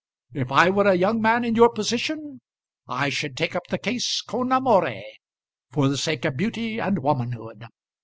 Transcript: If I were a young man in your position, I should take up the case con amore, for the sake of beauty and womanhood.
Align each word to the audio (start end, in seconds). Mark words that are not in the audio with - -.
If 0.33 0.51
I 0.51 0.71
were 0.71 0.87
a 0.87 0.95
young 0.95 1.21
man 1.21 1.45
in 1.45 1.53
your 1.53 1.69
position, 1.69 2.41
I 2.87 3.09
should 3.09 3.37
take 3.37 3.55
up 3.55 3.67
the 3.69 3.77
case 3.77 4.23
con 4.23 4.51
amore, 4.51 5.03
for 5.69 5.89
the 5.89 5.97
sake 5.99 6.25
of 6.25 6.35
beauty 6.37 6.79
and 6.79 6.97
womanhood. 7.03 7.67